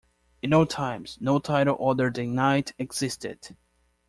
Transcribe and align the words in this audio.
In 0.41 0.51
old 0.51 0.71
times, 0.71 1.19
no 1.21 1.37
title 1.37 1.77
other 1.87 2.09
than 2.09 2.33
"knight" 2.33 2.73
existed. 2.79 3.55